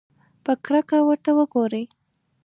[0.43, 1.83] په کرکه ورته وګوري.